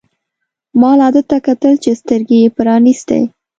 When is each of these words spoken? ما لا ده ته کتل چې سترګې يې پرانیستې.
ما 0.81 0.91
لا 0.99 1.07
ده 1.15 1.21
ته 1.29 1.37
کتل 1.47 1.73
چې 1.83 1.91
سترګې 2.01 2.37
يې 2.43 2.49
پرانیستې. 2.57 3.19